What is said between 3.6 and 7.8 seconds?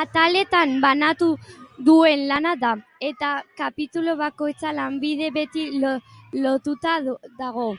kapitulu bakoitza lanbide bati lotuta dago.